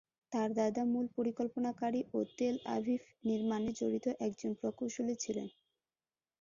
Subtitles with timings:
[0.31, 5.47] তার দাদা মূল পরিকল্পনাকারী ও তেল আভিভ নির্মাণে জড়িত একজন প্রকৌশলী ছিলেন।